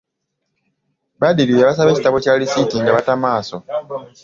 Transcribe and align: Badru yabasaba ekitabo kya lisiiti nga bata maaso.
Badru 1.21 1.53
yabasaba 1.59 1.91
ekitabo 1.91 2.17
kya 2.23 2.33
lisiiti 2.39 2.75
nga 2.79 2.95
bata 2.95 3.13
maaso. 3.23 3.55